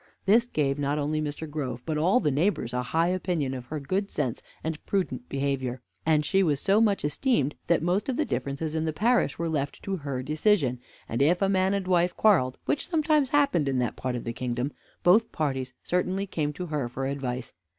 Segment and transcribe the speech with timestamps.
[0.25, 1.47] This gave not only Mr.
[1.47, 5.83] Grove, but all the neighbors, a high opinion of her good sense and prudent behavior;
[6.07, 9.37] and she was so much esteemed that the most of the differences in the parish
[9.37, 13.69] were left to her decision; and if a man and wife quarreled (which sometimes happened
[13.69, 14.71] in that part of the kingdom),
[15.03, 17.53] both parties certainly came to her for advice.